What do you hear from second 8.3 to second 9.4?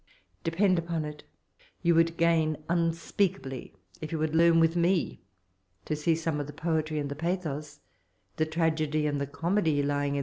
the tragedy and the